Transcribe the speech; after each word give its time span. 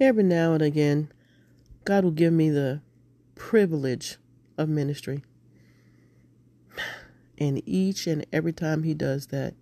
every 0.00 0.22
now 0.22 0.52
and 0.52 0.62
again, 0.62 1.10
God 1.84 2.04
will 2.04 2.10
give 2.10 2.32
me 2.32 2.50
the 2.50 2.82
privilege 3.34 4.16
of 4.56 4.68
ministry. 4.68 5.24
And 7.40 7.62
each 7.66 8.08
and 8.08 8.26
every 8.32 8.52
time 8.52 8.82
He 8.82 8.94
does 8.94 9.28
that, 9.28 9.54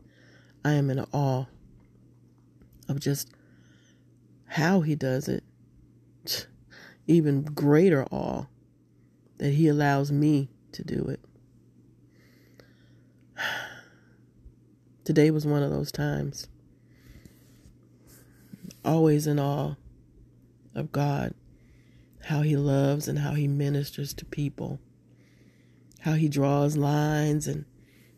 I 0.65 0.73
am 0.73 0.89
in 0.89 1.05
awe 1.13 1.45
of 2.89 3.01
just 3.01 3.31
how 4.47 4.81
He 4.81 4.95
does 4.95 5.29
it. 5.29 5.45
Even 7.07 7.43
greater 7.43 8.07
awe 8.11 8.47
that 9.37 9.51
He 9.51 9.69
allows 9.69 10.11
me 10.11 10.49
to 10.73 10.83
do 10.83 11.05
it. 11.05 11.21
Today 15.05 15.31
was 15.31 15.47
one 15.47 15.63
of 15.63 15.71
those 15.71 15.93
times. 15.93 16.49
Always 18.85 19.27
in 19.27 19.39
awe 19.39 19.75
of 20.77 20.93
God, 20.93 21.35
how 22.27 22.43
He 22.43 22.57
loves 22.57 23.09
and 23.09 23.19
how 23.19 23.33
He 23.33 23.49
ministers 23.49 24.15
to 24.15 24.25
people, 24.25 24.79
how 26.01 26.13
He 26.13 26.29
draws 26.29 26.77
lines 26.77 27.49
and 27.49 27.65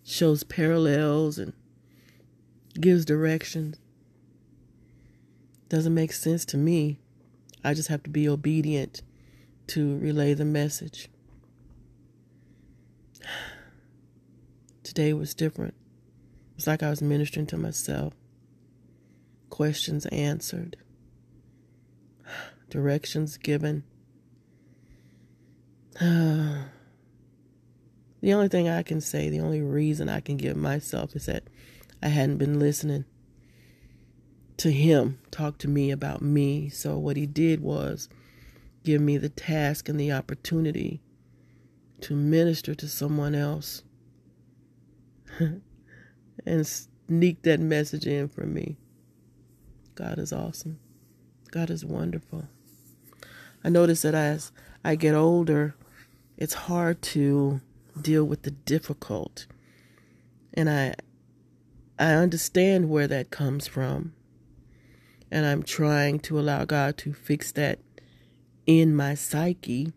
shows 0.04 0.42
parallels 0.42 1.38
and 1.38 1.54
gives 2.78 3.04
directions. 3.04 3.78
Doesn't 5.68 5.94
make 5.94 6.12
sense 6.12 6.44
to 6.46 6.56
me. 6.56 6.98
I 7.62 7.74
just 7.74 7.88
have 7.88 8.02
to 8.02 8.10
be 8.10 8.28
obedient 8.28 9.02
to 9.68 9.98
relay 9.98 10.34
the 10.34 10.44
message. 10.44 11.08
Today 14.82 15.12
was 15.12 15.34
different. 15.34 15.74
It's 16.56 16.66
like 16.66 16.82
I 16.82 16.90
was 16.90 17.02
ministering 17.02 17.46
to 17.48 17.56
myself. 17.56 18.14
Questions 19.50 20.06
answered, 20.06 20.76
directions 22.70 23.36
given. 23.36 23.84
the 26.00 26.68
only 28.24 28.48
thing 28.48 28.68
I 28.68 28.82
can 28.82 29.00
say, 29.00 29.28
the 29.28 29.40
only 29.40 29.60
reason 29.60 30.08
I 30.08 30.20
can 30.20 30.36
give 30.36 30.56
myself 30.56 31.16
is 31.16 31.26
that 31.26 31.44
I 32.02 32.08
hadn't 32.08 32.38
been 32.38 32.58
listening 32.58 33.04
to 34.58 34.72
him 34.72 35.18
talk 35.30 35.56
to 35.58 35.68
me 35.68 35.90
about 35.90 36.20
me. 36.20 36.68
So 36.68 36.98
what 36.98 37.16
he 37.16 37.26
did 37.26 37.60
was 37.60 38.08
give 38.84 39.00
me 39.00 39.16
the 39.16 39.28
task 39.28 39.88
and 39.88 39.98
the 39.98 40.12
opportunity 40.12 41.00
to 42.02 42.14
minister 42.14 42.74
to 42.74 42.88
someone 42.88 43.34
else 43.34 43.82
and 45.38 46.66
sneak 46.66 47.42
that 47.42 47.60
message 47.60 48.06
in 48.06 48.28
for 48.28 48.44
me. 48.46 48.76
God 49.94 50.18
is 50.18 50.32
awesome. 50.32 50.78
God 51.50 51.70
is 51.70 51.84
wonderful. 51.84 52.48
I 53.64 53.68
notice 53.68 54.02
that 54.02 54.14
as 54.14 54.52
I 54.84 54.94
get 54.94 55.14
older, 55.14 55.74
it's 56.36 56.54
hard 56.54 57.02
to 57.02 57.60
deal 58.00 58.24
with 58.24 58.42
the 58.42 58.50
difficult. 58.50 59.46
And 60.54 60.70
I 60.70 60.94
I 61.98 62.12
understand 62.12 62.88
where 62.88 63.08
that 63.08 63.30
comes 63.30 63.66
from. 63.66 64.14
And 65.30 65.44
I'm 65.44 65.62
trying 65.62 66.20
to 66.20 66.38
allow 66.38 66.64
God 66.64 66.96
to 66.98 67.12
fix 67.12 67.52
that 67.52 67.80
in 68.66 68.94
my 68.94 69.14
psyche. 69.14 69.92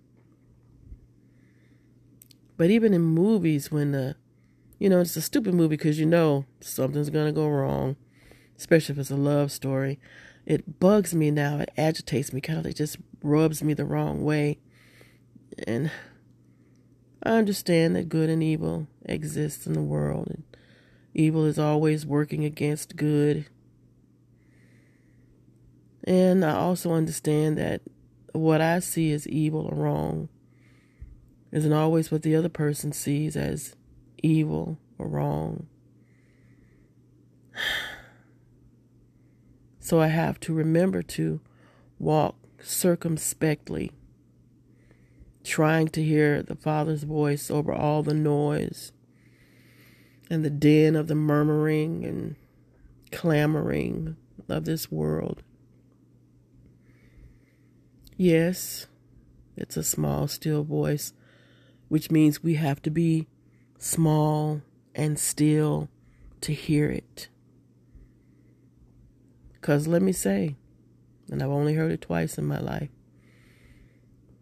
But 2.57 2.69
even 2.69 2.93
in 2.93 3.01
movies 3.01 3.71
when 3.71 3.91
the 3.91 4.15
you 4.81 4.89
know, 4.89 4.99
it's 4.99 5.15
a 5.15 5.21
stupid 5.21 5.53
movie 5.53 5.77
because 5.77 5.99
you 5.99 6.07
know 6.07 6.45
something's 6.59 7.11
going 7.11 7.27
to 7.27 7.31
go 7.31 7.47
wrong, 7.47 7.97
especially 8.57 8.93
if 8.93 8.99
it's 8.99 9.11
a 9.11 9.15
love 9.15 9.51
story. 9.51 9.99
It 10.43 10.79
bugs 10.79 11.13
me 11.13 11.29
now. 11.29 11.59
It 11.59 11.69
agitates 11.77 12.33
me. 12.33 12.41
Kind 12.41 12.57
of, 12.57 12.65
it 12.65 12.77
just 12.77 12.97
rubs 13.21 13.63
me 13.63 13.73
the 13.73 13.85
wrong 13.85 14.23
way. 14.23 14.59
And 15.67 15.91
I 17.23 17.31
understand 17.31 17.95
that 17.95 18.09
good 18.09 18.29
and 18.29 18.41
evil 18.41 18.87
exists 19.05 19.67
in 19.67 19.73
the 19.73 19.81
world, 19.81 20.27
and 20.29 20.43
evil 21.13 21.45
is 21.45 21.59
always 21.59 22.05
working 22.05 22.45
against 22.45 22.95
good. 22.95 23.45
And 26.03 26.43
I 26.43 26.55
also 26.55 26.93
understand 26.93 27.57
that 27.57 27.81
what 28.33 28.61
I 28.61 28.79
see 28.79 29.11
as 29.11 29.27
evil 29.27 29.67
or 29.71 29.75
wrong 29.75 30.29
isn't 31.51 31.73
always 31.73 32.11
what 32.11 32.23
the 32.23 32.35
other 32.35 32.49
person 32.49 32.91
sees 32.93 33.35
as 33.35 33.75
evil 34.23 34.77
or 34.97 35.07
wrong. 35.07 35.67
So 39.83 39.99
I 39.99 40.07
have 40.07 40.39
to 40.41 40.53
remember 40.53 41.01
to 41.01 41.41
walk 41.99 42.35
circumspectly, 42.63 43.91
trying 45.43 45.87
to 45.89 46.03
hear 46.03 46.43
the 46.43 46.55
Father's 46.55 47.03
voice 47.03 47.49
over 47.49 47.73
all 47.73 48.03
the 48.03 48.13
noise 48.13 48.91
and 50.29 50.45
the 50.45 50.49
din 50.49 50.95
of 50.95 51.07
the 51.07 51.15
murmuring 51.15 52.05
and 52.05 52.35
clamoring 53.11 54.15
of 54.47 54.65
this 54.65 54.91
world. 54.91 55.43
Yes, 58.17 58.87
it's 59.57 59.77
a 59.77 59.83
small, 59.83 60.27
still 60.27 60.63
voice, 60.63 61.13
which 61.89 62.11
means 62.11 62.43
we 62.43 62.55
have 62.55 62.81
to 62.83 62.91
be 62.91 63.27
small 63.77 64.61
and 64.95 65.19
still 65.19 65.89
to 66.41 66.53
hear 66.53 66.89
it. 66.89 67.27
Because 69.53 69.87
let 69.87 70.01
me 70.01 70.11
say, 70.11 70.55
and 71.31 71.41
I've 71.41 71.49
only 71.49 71.73
heard 71.73 71.91
it 71.91 72.01
twice 72.01 72.37
in 72.37 72.45
my 72.45 72.59
life, 72.59 72.89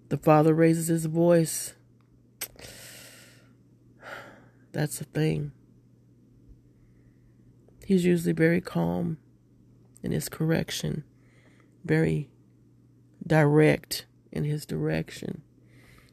the 0.10 0.18
Father 0.18 0.54
raises 0.56 0.88
his 0.88 1.06
voice. 1.06 1.76
That's 4.72 4.98
the 4.98 5.06
thing. 5.06 5.52
He's 7.86 8.06
usually 8.06 8.34
very 8.34 8.60
calm 8.60 9.18
in 10.04 10.12
his 10.12 10.30
correction, 10.30 11.04
very 11.86 12.30
direct 13.26 14.06
in 14.32 14.44
his 14.44 14.66
direction, 14.66 15.44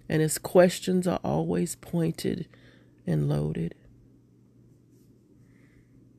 and 0.08 0.20
his 0.22 0.38
questions 0.38 1.06
are 1.06 1.20
always 1.25 1.76
pointed 1.76 2.48
and 3.06 3.28
loaded. 3.28 3.75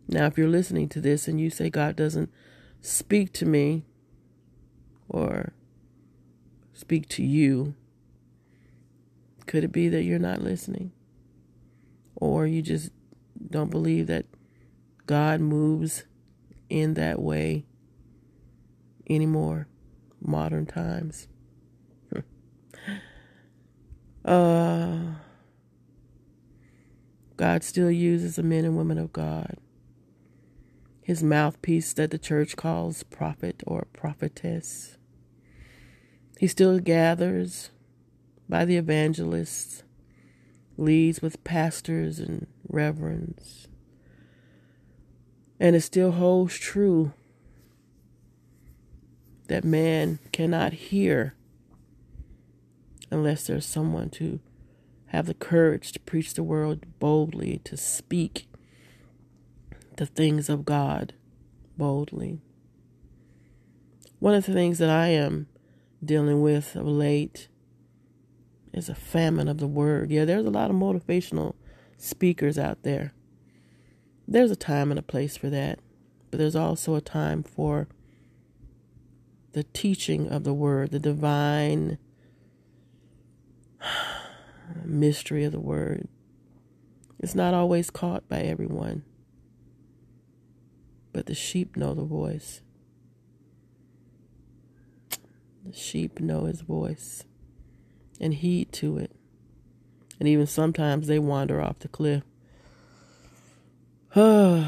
Now, 0.08 0.26
if 0.26 0.38
you're 0.38 0.48
listening 0.48 0.90
to 0.90 1.02
this 1.02 1.28
and 1.28 1.40
you 1.40 1.50
say 1.50 1.70
God 1.70 1.96
doesn't 1.96 2.32
speak 2.82 3.34
to 3.34 3.46
me 3.46 3.84
or 5.10 5.54
speak 6.74 7.08
to 7.10 7.24
you, 7.24 7.76
could 9.46 9.64
it 9.64 9.72
be 9.72 9.90
that 9.90 10.04
you're 10.04 10.20
not 10.20 10.42
listening? 10.42 10.92
Or 12.16 12.46
you 12.46 12.62
just 12.62 12.92
don't 13.50 13.72
believe 13.72 14.08
that 14.08 14.26
God 15.06 15.40
moves 15.40 16.04
in 16.70 16.96
that 16.96 17.22
way 17.22 17.66
anymore? 19.10 19.68
Modern 20.20 20.66
times. 20.66 21.28
uh 24.26 24.98
God 27.38 27.64
still 27.64 27.92
uses 27.92 28.36
the 28.36 28.44
men 28.44 28.66
and 28.66 28.76
women 28.76 28.98
of 28.98 29.14
God. 29.14 29.58
His 31.04 31.22
mouthpiece 31.24 31.94
that 31.94 32.10
the 32.10 32.18
church 32.18 32.56
calls 32.56 33.04
prophet 33.04 33.62
or 33.68 33.88
prophetess. 33.94 34.97
He 36.40 36.48
still 36.48 36.80
gathers 36.80 37.72
by 38.48 38.64
the 38.66 38.78
evangelists, 38.78 39.84
leads 40.78 41.22
with 41.22 41.44
pastors 41.44 42.20
and 42.20 42.48
reverends. 42.68 43.68
And 45.60 45.76
it 45.76 45.82
still 45.82 46.12
holds 46.12 46.56
true 46.58 47.14
that 49.48 49.64
man 49.64 50.20
cannot 50.32 50.74
hear 50.74 51.34
unless 53.10 53.48
there's 53.48 53.66
someone 53.66 54.10
to 54.12 54.40
have 55.08 55.26
the 55.26 55.34
courage 55.34 55.92
to 55.94 56.00
preach 56.02 56.34
the 56.34 56.44
word 56.44 56.86
boldly, 57.00 57.62
to 57.64 57.78
speak 57.78 58.48
the 59.96 60.06
things 60.06 60.50
of 60.50 60.66
God 60.66 61.14
boldly. 61.78 62.42
One 64.20 64.36
of 64.36 64.46
the 64.46 64.54
things 64.54 64.78
that 64.80 64.90
I 64.90 65.08
am 65.08 65.48
dealing 66.04 66.42
with 66.42 66.76
of 66.76 66.86
late 66.86 67.48
is 68.74 68.90
a 68.90 68.96
famine 68.96 69.48
of 69.48 69.58
the 69.58 69.68
word. 69.68 70.12
Yeah, 70.12 70.26
there's 70.26 70.46
a 70.46 70.52
lot 70.52 70.70
of 70.70 70.76
motivational 70.76 71.56
speakers 71.98 72.58
out 72.58 72.84
there. 72.84 73.14
There's 74.28 74.52
a 74.52 74.56
time 74.56 74.92
and 74.92 75.00
a 75.00 75.04
place 75.04 75.38
for 75.38 75.50
that, 75.50 75.80
but 76.30 76.38
there's 76.38 76.56
also 76.56 76.96
a 76.96 77.02
time 77.02 77.44
for 77.44 77.88
the 79.54 79.64
teaching 79.64 80.28
of 80.28 80.44
the 80.44 80.54
word, 80.54 80.92
the 80.92 81.00
divine 81.00 81.98
mystery 84.86 85.44
of 85.44 85.52
the 85.52 85.60
word. 85.60 86.08
It's 87.20 87.36
not 87.36 87.54
always 87.54 87.90
caught 87.90 88.28
by 88.30 88.42
everyone, 88.42 89.04
but 91.14 91.26
the 91.26 91.34
sheep 91.34 91.76
know 91.76 91.94
the 91.96 92.04
voice. 92.04 92.62
The 95.68 95.78
sheep 95.78 96.20
know 96.22 96.46
his 96.46 96.62
voice 96.62 97.26
and 98.22 98.34
heed 98.34 98.72
to 98.74 98.98
it. 98.98 99.12
And 100.20 100.28
even 100.28 100.48
sometimes 100.48 101.08
they 101.08 101.20
wander 101.20 101.62
off 101.62 101.80
the 101.80 101.90
cliff. 101.90 102.24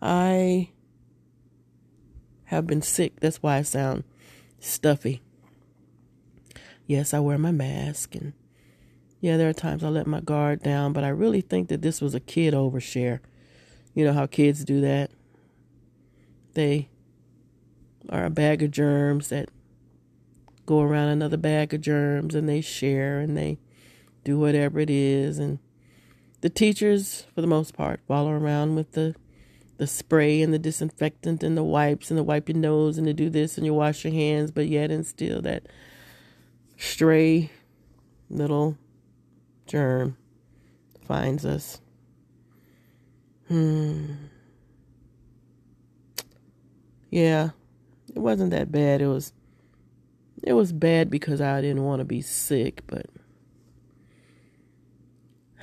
I 0.00 0.70
have 2.44 2.66
been 2.66 2.80
sick. 2.80 3.18
That's 3.20 3.42
why 3.42 3.56
I 3.56 3.62
sound 3.62 4.04
stuffy. 4.60 5.20
Yes, 6.86 7.12
I 7.12 7.18
wear 7.18 7.38
my 7.38 7.52
mask 7.52 8.14
and 8.14 8.32
yeah, 9.20 9.36
there 9.36 9.50
are 9.50 9.54
times 9.54 9.84
I 9.84 9.88
let 9.88 10.06
my 10.06 10.20
guard 10.20 10.62
down, 10.62 10.94
but 10.94 11.04
I 11.04 11.08
really 11.08 11.42
think 11.42 11.68
that 11.68 11.82
this 11.82 12.00
was 12.00 12.14
a 12.14 12.20
kid 12.20 12.54
overshare. 12.54 13.20
You 13.94 14.04
know 14.04 14.14
how 14.14 14.26
kids 14.26 14.64
do 14.64 14.80
that? 14.80 15.10
They 16.54 16.88
are 18.10 18.24
a 18.24 18.30
bag 18.30 18.62
of 18.62 18.72
germs 18.72 19.28
that 19.28 19.48
go 20.66 20.82
around 20.82 21.08
another 21.08 21.36
bag 21.36 21.72
of 21.72 21.80
germs 21.80 22.34
and 22.34 22.48
they 22.48 22.60
share 22.60 23.20
and 23.20 23.36
they 23.36 23.58
do 24.24 24.38
whatever 24.38 24.80
it 24.80 24.90
is. 24.90 25.38
And 25.38 25.60
the 26.40 26.50
teachers 26.50 27.26
for 27.34 27.40
the 27.40 27.46
most 27.46 27.74
part 27.74 28.00
follow 28.06 28.32
around 28.32 28.74
with 28.74 28.92
the 28.92 29.14
the 29.78 29.86
spray 29.86 30.42
and 30.42 30.52
the 30.52 30.58
disinfectant 30.58 31.42
and 31.42 31.56
the 31.56 31.64
wipes 31.64 32.10
and 32.10 32.18
the 32.18 32.22
wipe 32.22 32.50
your 32.50 32.58
nose 32.58 32.98
and 32.98 33.06
to 33.06 33.14
do 33.14 33.30
this 33.30 33.56
and 33.56 33.64
you 33.64 33.72
wash 33.72 34.04
your 34.04 34.12
hands 34.12 34.50
but 34.50 34.66
yet 34.66 34.90
and 34.90 35.06
still 35.06 35.40
that 35.40 35.62
stray 36.76 37.50
little 38.28 38.76
germ 39.66 40.18
finds 41.06 41.46
us. 41.46 41.80
Hmm. 43.48 44.16
Yeah 47.08 47.50
it 48.20 48.22
wasn't 48.22 48.50
that 48.50 48.70
bad. 48.70 49.00
It 49.00 49.06
was 49.06 49.32
it 50.42 50.52
was 50.52 50.72
bad 50.74 51.08
because 51.10 51.40
I 51.40 51.62
didn't 51.62 51.84
want 51.84 52.00
to 52.00 52.04
be 52.04 52.20
sick, 52.20 52.82
but 52.86 53.06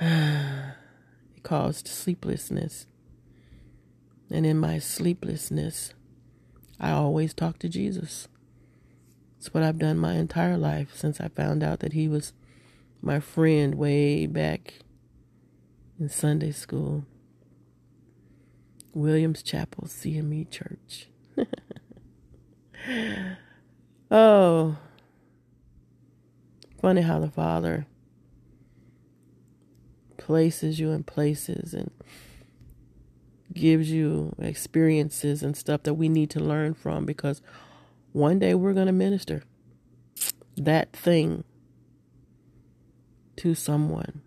it 0.00 0.74
caused 1.44 1.86
sleeplessness. 1.86 2.88
And 4.28 4.44
in 4.44 4.58
my 4.58 4.80
sleeplessness, 4.80 5.94
I 6.80 6.90
always 6.90 7.32
talk 7.32 7.60
to 7.60 7.68
Jesus. 7.68 8.26
It's 9.36 9.54
what 9.54 9.62
I've 9.62 9.78
done 9.78 9.96
my 9.96 10.14
entire 10.14 10.56
life 10.56 10.96
since 10.96 11.20
I 11.20 11.28
found 11.28 11.62
out 11.62 11.78
that 11.78 11.92
he 11.92 12.08
was 12.08 12.32
my 13.00 13.20
friend 13.20 13.76
way 13.76 14.26
back 14.26 14.80
in 16.00 16.08
Sunday 16.08 16.50
school. 16.50 17.04
Williams 18.92 19.44
Chapel 19.44 19.84
CME 19.86 20.50
Church. 20.50 21.06
oh, 24.10 24.76
funny 26.80 27.02
how 27.02 27.18
the 27.18 27.30
Father 27.30 27.86
places 30.16 30.78
you 30.78 30.90
in 30.90 31.02
places 31.02 31.72
and 31.72 31.90
gives 33.54 33.90
you 33.90 34.34
experiences 34.38 35.42
and 35.42 35.56
stuff 35.56 35.82
that 35.84 35.94
we 35.94 36.08
need 36.08 36.30
to 36.30 36.40
learn 36.40 36.74
from 36.74 37.06
because 37.06 37.40
one 38.12 38.38
day 38.38 38.54
we're 38.54 38.74
going 38.74 38.86
to 38.86 38.92
minister 38.92 39.42
that 40.56 40.92
thing 40.92 41.44
to 43.36 43.54
someone, 43.54 44.22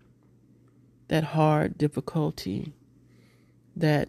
that 1.08 1.24
hard 1.24 1.76
difficulty, 1.76 2.72
that 3.76 4.08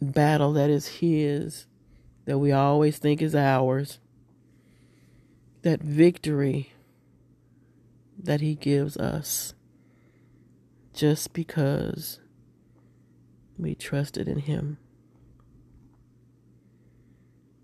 battle 0.00 0.52
that 0.52 0.70
is 0.70 0.86
His 0.86 1.66
that 2.30 2.38
we 2.38 2.52
always 2.52 2.96
think 2.96 3.20
is 3.20 3.34
ours, 3.34 3.98
that 5.62 5.82
victory 5.82 6.72
that 8.16 8.40
He 8.40 8.54
gives 8.54 8.96
us 8.96 9.52
just 10.94 11.32
because 11.32 12.20
we 13.58 13.74
trusted 13.74 14.28
in 14.28 14.38
Him. 14.38 14.78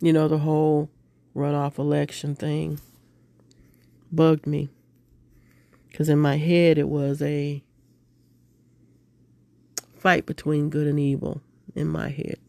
You 0.00 0.12
know, 0.12 0.26
the 0.26 0.38
whole 0.38 0.90
runoff 1.32 1.78
election 1.78 2.34
thing 2.34 2.80
bugged 4.10 4.48
me 4.48 4.68
because 5.88 6.08
in 6.08 6.18
my 6.18 6.38
head 6.38 6.76
it 6.76 6.88
was 6.88 7.22
a 7.22 7.62
fight 9.96 10.26
between 10.26 10.70
good 10.70 10.88
and 10.88 10.98
evil 10.98 11.40
in 11.76 11.86
my 11.86 12.08
head 12.08 12.40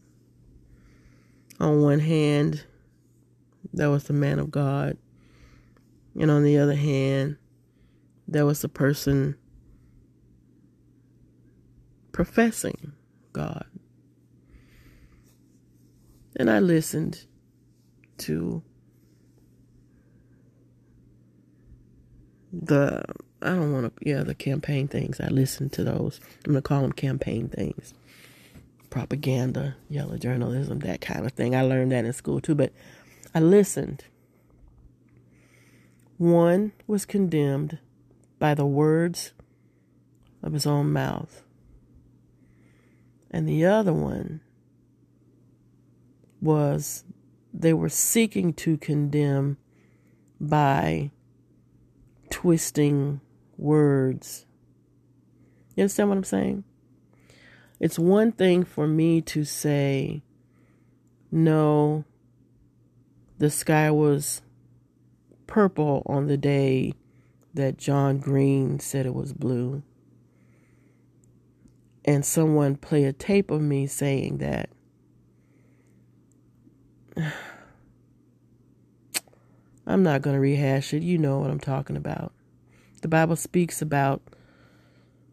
on 1.60 1.82
one 1.82 2.00
hand, 2.00 2.64
there 3.72 3.90
was 3.90 4.04
the 4.04 4.12
man 4.12 4.38
of 4.38 4.50
God, 4.50 4.96
and 6.18 6.30
on 6.30 6.44
the 6.44 6.58
other 6.58 6.74
hand, 6.74 7.36
there 8.26 8.46
was 8.46 8.60
the 8.60 8.68
person 8.68 9.36
professing 12.12 12.92
God. 13.32 13.66
And 16.36 16.50
I 16.50 16.60
listened 16.60 17.24
to 18.18 18.62
the 22.52 23.02
I 23.42 23.50
don't 23.50 23.72
want 23.72 23.96
to 23.96 24.08
yeah 24.08 24.22
the 24.22 24.34
campaign 24.34 24.88
things. 24.88 25.20
I 25.20 25.28
listened 25.28 25.72
to 25.74 25.84
those. 25.84 26.20
I'm 26.44 26.52
gonna 26.52 26.62
call 26.62 26.82
them 26.82 26.92
campaign 26.92 27.48
things 27.48 27.94
propaganda, 28.90 29.76
yellow 29.88 30.16
journalism, 30.16 30.80
that 30.80 31.00
kind 31.00 31.24
of 31.24 31.32
thing. 31.32 31.54
I 31.54 31.62
learned 31.62 31.92
that 31.92 32.04
in 32.04 32.12
school 32.12 32.40
too, 32.40 32.54
but 32.54 32.72
I 33.34 33.40
listened. 33.40 34.04
One 36.16 36.72
was 36.86 37.06
condemned 37.06 37.78
by 38.38 38.54
the 38.54 38.66
words 38.66 39.32
of 40.42 40.52
his 40.52 40.66
own 40.66 40.92
mouth, 40.92 41.42
and 43.30 43.48
the 43.48 43.64
other 43.64 43.92
one 43.92 44.40
was 46.40 47.04
they 47.52 47.72
were 47.72 47.88
seeking 47.88 48.52
to 48.54 48.76
condemn 48.78 49.58
by 50.40 51.10
twisting 52.30 53.20
words. 53.56 54.46
You 55.74 55.82
understand 55.82 56.08
what 56.08 56.18
I'm 56.18 56.24
saying? 56.24 56.64
It's 57.80 57.98
one 57.98 58.32
thing 58.32 58.64
for 58.64 58.86
me 58.86 59.20
to 59.22 59.44
say, 59.44 60.22
no, 61.30 62.04
the 63.38 63.50
sky 63.50 63.90
was 63.90 64.42
purple 65.46 66.02
on 66.06 66.26
the 66.26 66.36
day 66.36 66.94
that 67.54 67.78
John 67.78 68.18
Green 68.18 68.80
said 68.80 69.06
it 69.06 69.14
was 69.14 69.32
blue. 69.32 69.82
And 72.04 72.24
someone 72.24 72.76
play 72.76 73.04
a 73.04 73.12
tape 73.12 73.50
of 73.50 73.60
me 73.60 73.86
saying 73.86 74.38
that. 74.38 74.70
I'm 79.86 80.02
not 80.02 80.22
going 80.22 80.34
to 80.34 80.40
rehash 80.40 80.92
it. 80.92 81.02
You 81.02 81.16
know 81.16 81.38
what 81.38 81.50
I'm 81.50 81.60
talking 81.60 81.96
about. 81.96 82.32
The 83.02 83.08
Bible 83.08 83.36
speaks 83.36 83.80
about 83.80 84.20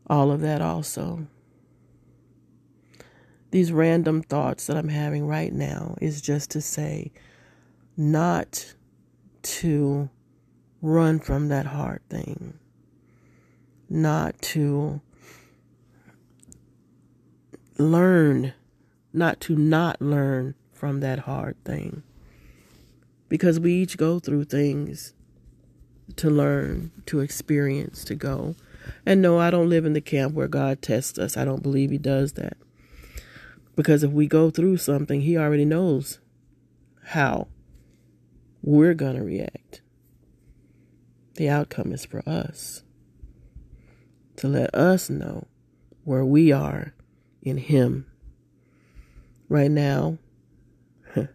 all 0.08 0.32
of 0.32 0.42
that 0.42 0.62
also 0.62 1.28
these 3.56 3.72
random 3.72 4.22
thoughts 4.22 4.68
that 4.68 4.76
I'm 4.76 4.90
having 4.90 5.26
right 5.26 5.54
now 5.54 5.96
is 6.02 6.22
just 6.22 6.52
to 6.52 6.60
say, 6.60 7.14
not 7.96 8.76
to 9.44 10.10
run 10.82 11.22
from 11.22 11.48
that 11.48 11.66
hard 11.66 12.02
thing, 12.10 12.60
not 13.90 14.42
to 14.42 15.00
learn, 17.78 18.54
not 19.14 19.40
to 19.40 19.56
not 19.56 20.02
learn 20.02 20.56
from 20.74 21.00
that 21.00 21.20
hard 21.20 21.56
thing. 21.64 22.04
Because 23.30 23.58
we 23.58 23.72
each 23.76 23.96
go 23.96 24.20
through 24.20 24.44
things 24.44 25.14
to 26.18 26.30
learn, 26.30 26.92
to 27.06 27.22
experience, 27.22 28.04
to 28.04 28.16
go. 28.16 28.56
And 29.06 29.22
no, 29.22 29.40
I 29.40 29.50
don't 29.50 29.70
live 29.70 29.86
in 29.86 29.94
the 29.94 30.02
camp 30.02 30.34
where 30.34 30.50
God 30.50 30.82
tests 30.82 31.18
us. 31.18 31.38
I 31.38 31.46
don't 31.46 31.64
believe 31.64 31.90
He 31.92 31.98
does 31.98 32.34
that. 32.34 32.58
Because 33.76 34.04
if 34.04 34.12
we 34.12 34.28
go 34.28 34.50
through 34.50 34.78
something, 34.78 35.22
He 35.22 35.38
already 35.38 35.66
knows 35.66 36.20
how 37.06 37.48
we're 38.62 38.94
going 38.94 39.16
to 39.16 39.24
react. 39.24 39.82
The 41.36 41.50
outcome 41.50 41.92
is 41.92 42.06
for 42.06 42.28
us 42.28 42.84
to 44.38 44.48
let 44.48 44.74
us 44.74 45.10
know 45.10 45.48
where 46.04 46.26
we 46.26 46.52
are 46.52 46.94
in 47.42 47.58
Him. 47.58 48.08
Right 49.48 49.70
now, 49.70 50.18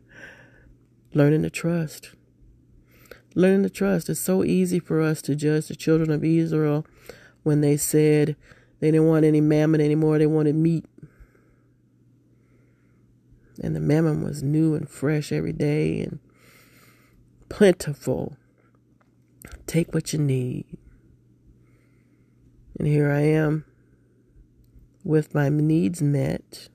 learning 1.14 1.42
to 1.42 1.50
trust. 1.50 2.10
Learning 3.34 3.62
to 3.62 3.70
trust. 3.70 4.08
It's 4.08 4.18
so 4.18 4.42
easy 4.42 4.80
for 4.80 5.00
us 5.00 5.22
to 5.22 5.36
judge 5.36 5.68
the 5.68 5.76
children 5.76 6.10
of 6.10 6.24
Israel 6.24 6.84
when 7.42 7.60
they 7.60 7.76
said 7.76 8.36
they 8.80 8.90
didn't 8.90 9.06
want 9.06 9.24
any 9.24 9.40
mammon 9.40 9.80
anymore, 9.80 10.18
they 10.18 10.26
wanted 10.26 10.54
meat. 10.54 10.84
And 13.60 13.76
the 13.76 13.80
mammon 13.80 14.22
was 14.22 14.42
new 14.42 14.74
and 14.74 14.88
fresh 14.88 15.32
every 15.32 15.52
day 15.52 16.00
and 16.00 16.18
plentiful. 17.48 18.36
Take 19.66 19.92
what 19.92 20.12
you 20.12 20.18
need. 20.18 20.64
And 22.78 22.88
here 22.88 23.10
I 23.10 23.20
am 23.20 23.66
with 25.04 25.34
my 25.34 25.50
needs 25.50 26.00
met. 26.00 26.68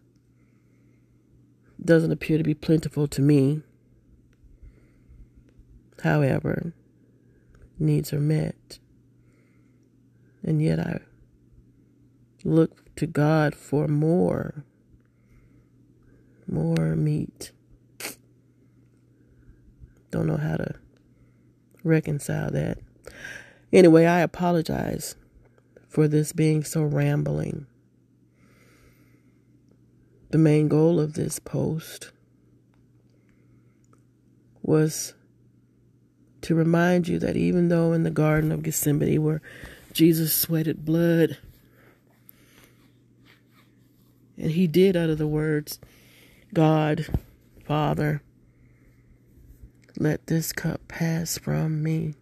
Doesn't 1.83 2.11
appear 2.11 2.37
to 2.37 2.43
be 2.43 2.53
plentiful 2.53 3.07
to 3.07 3.21
me. 3.21 3.61
However, 6.03 6.73
needs 7.79 8.13
are 8.13 8.19
met. 8.19 8.79
And 10.43 10.61
yet 10.61 10.79
I 10.79 10.99
look 12.43 12.95
to 12.95 13.07
God 13.07 13.55
for 13.55 13.87
more, 13.87 14.63
more 16.47 16.95
meat. 16.95 17.51
Don't 20.11 20.27
know 20.27 20.37
how 20.37 20.55
to 20.55 20.75
reconcile 21.83 22.51
that. 22.51 22.79
Anyway, 23.71 24.05
I 24.05 24.19
apologize 24.19 25.15
for 25.87 26.07
this 26.07 26.31
being 26.31 26.63
so 26.63 26.83
rambling. 26.83 27.65
The 30.29 30.37
main 30.37 30.67
goal 30.67 30.99
of 30.99 31.13
this 31.13 31.39
post 31.39 32.11
was 34.61 35.13
to 36.41 36.55
remind 36.55 37.07
you 37.07 37.19
that 37.19 37.35
even 37.35 37.69
though 37.69 37.93
in 37.93 38.03
the 38.03 38.11
Garden 38.11 38.51
of 38.51 38.63
Gethsemane, 38.63 39.23
where 39.23 39.41
Jesus 39.93 40.33
sweated 40.33 40.85
blood, 40.85 41.37
and 44.37 44.51
he 44.51 44.67
did 44.67 44.95
utter 44.97 45.15
the 45.15 45.27
words, 45.27 45.79
God, 46.55 47.07
Father, 47.65 48.21
let 49.99 50.25
this 50.27 50.53
cup 50.53 50.87
pass 50.87 51.37
from 51.37 51.83
me. 51.83 52.13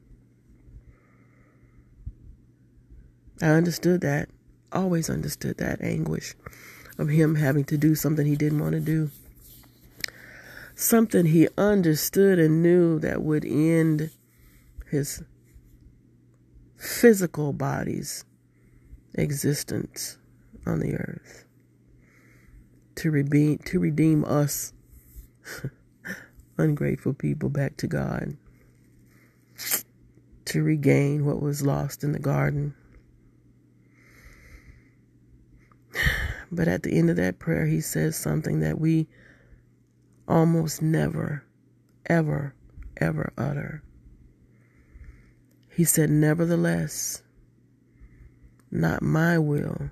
I 3.43 3.49
understood 3.49 4.01
that, 4.01 4.29
always 4.71 5.07
understood 5.07 5.59
that 5.59 5.83
anguish 5.83 6.33
of 6.97 7.09
him 7.09 7.35
having 7.35 7.63
to 7.65 7.77
do 7.77 7.93
something 7.93 8.25
he 8.25 8.35
didn't 8.35 8.57
want 8.57 8.73
to 8.73 8.79
do. 8.79 9.11
Something 10.73 11.27
he 11.27 11.47
understood 11.55 12.39
and 12.39 12.63
knew 12.63 12.97
that 13.01 13.21
would 13.21 13.45
end 13.45 14.09
his 14.89 15.21
physical 16.75 17.53
body's 17.53 18.25
existence 19.13 20.17
on 20.65 20.79
the 20.79 20.95
earth 20.95 21.45
to 22.95 23.11
redeem 23.11 23.57
to 23.59 23.79
redeem 23.79 24.25
us. 24.25 24.73
Ungrateful 26.57 27.13
people 27.13 27.49
back 27.49 27.77
to 27.77 27.87
God. 27.87 28.37
To 30.45 30.63
regain 30.63 31.25
what 31.25 31.41
was 31.41 31.61
lost 31.63 32.03
in 32.03 32.11
the 32.11 32.19
garden. 32.19 32.75
But 36.51 36.67
at 36.67 36.83
the 36.83 36.95
end 36.95 37.09
of 37.09 37.15
that 37.15 37.39
prayer, 37.39 37.65
he 37.65 37.81
says 37.81 38.15
something 38.15 38.59
that 38.59 38.79
we 38.79 39.07
almost 40.27 40.83
never, 40.83 41.43
ever, 42.05 42.53
ever 42.97 43.33
utter. 43.35 43.81
He 45.75 45.83
said, 45.83 46.11
Nevertheless, 46.11 47.23
not 48.69 49.01
my 49.01 49.39
will, 49.39 49.89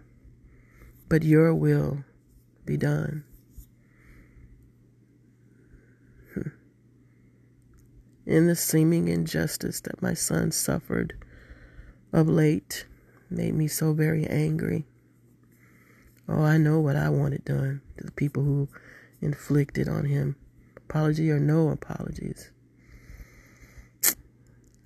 but 1.09 1.23
your 1.23 1.55
will 1.55 2.03
be 2.71 2.77
done. 2.77 3.25
Hmm. 6.33 6.49
In 8.25 8.47
the 8.47 8.55
seeming 8.55 9.09
injustice 9.09 9.81
that 9.81 10.01
my 10.01 10.13
son 10.13 10.53
suffered 10.53 11.13
of 12.13 12.29
late 12.29 12.85
made 13.29 13.55
me 13.55 13.67
so 13.67 13.91
very 13.91 14.25
angry. 14.25 14.85
Oh, 16.29 16.43
I 16.43 16.57
know 16.57 16.79
what 16.79 16.95
I 16.95 17.09
wanted 17.09 17.43
done 17.43 17.81
to 17.97 18.05
the 18.05 18.11
people 18.11 18.43
who 18.43 18.69
inflicted 19.19 19.89
on 19.89 20.05
him. 20.05 20.37
Apology 20.77 21.29
or 21.29 21.39
no 21.39 21.69
apologies. 21.69 22.51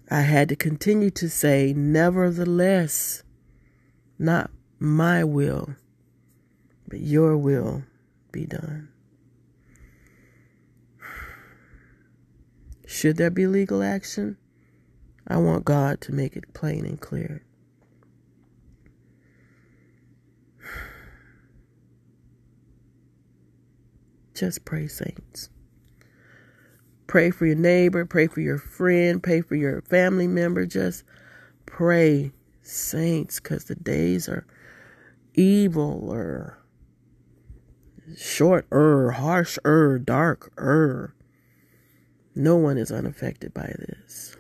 I 0.10 0.22
had 0.22 0.50
to 0.50 0.56
continue 0.56 1.12
to 1.12 1.30
say, 1.30 1.72
nevertheless, 1.74 3.22
not 4.18 4.50
my 4.80 5.24
will, 5.24 5.76
but 6.88 7.00
your 7.00 7.38
will 7.38 7.84
be 8.32 8.46
done. 8.46 8.90
Should 12.86 13.18
there 13.18 13.30
be 13.30 13.48
legal 13.48 13.84
action? 13.84 14.38
I 15.28 15.38
want 15.38 15.66
God 15.66 16.02
to 16.02 16.14
make 16.14 16.36
it 16.36 16.54
plain 16.54 16.86
and 16.86 17.00
clear. 17.00 17.44
Just 24.36 24.66
pray, 24.66 24.88
saints. 24.88 25.50
Pray 27.08 27.32
for 27.32 27.46
your 27.46 27.56
neighbor, 27.56 28.06
pray 28.06 28.28
for 28.28 28.42
your 28.42 28.58
friend, 28.58 29.24
pray 29.24 29.42
for 29.42 29.56
your 29.56 29.82
family 29.84 30.28
member. 30.28 30.66
Just 30.66 31.04
pray, 31.66 32.32
saints, 32.62 33.40
because 33.40 33.66
the 33.66 33.76
days 33.76 34.28
are 34.28 34.46
evil 35.34 36.12
or 36.12 36.58
short 38.18 38.68
er, 38.72 39.12
harsh 39.12 39.58
er, 39.66 39.98
dark 40.00 40.52
er. 40.58 41.14
No 42.36 42.58
one 42.58 42.78
is 42.78 42.92
unaffected 42.92 43.54
by 43.54 43.74
this. 43.80 44.36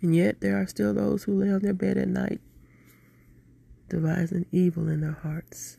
And 0.00 0.16
yet 0.16 0.40
there 0.40 0.60
are 0.60 0.66
still 0.66 0.92
those 0.92 1.24
who 1.24 1.34
lay 1.34 1.50
on 1.50 1.60
their 1.60 1.72
bed 1.72 1.96
at 1.96 2.08
night 2.08 2.40
devising 3.88 4.46
evil 4.50 4.88
in 4.88 5.02
their 5.02 5.18
hearts 5.22 5.76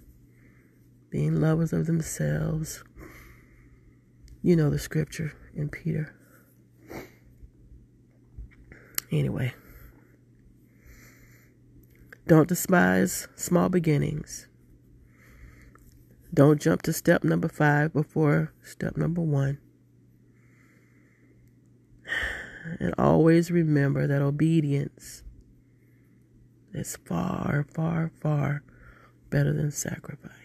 being 1.10 1.40
lovers 1.40 1.74
of 1.74 1.86
themselves. 1.86 2.84
You 4.42 4.56
know 4.56 4.70
the 4.70 4.80
scripture 4.80 5.34
in 5.56 5.70
Peter. 5.70 6.16
Anyway, 9.12 9.54
don't 12.28 12.48
despise 12.48 13.28
small 13.36 13.70
beginnings. 13.70 14.48
Don't 16.34 16.60
jump 16.60 16.82
to 16.84 16.94
step 16.94 17.24
number 17.24 17.48
five 17.48 17.94
before 17.94 18.54
step 18.64 18.98
number 18.98 19.22
one. 19.22 19.60
And 22.80 22.96
always 22.98 23.52
remember 23.52 24.08
that 24.08 24.22
obedience 24.22 25.24
is 26.74 26.98
far, 27.06 27.66
far, 27.74 28.12
far 28.22 28.64
better 29.30 29.54
than 29.54 29.70
sacrifice. 29.70 30.43